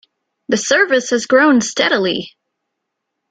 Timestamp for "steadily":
1.61-2.31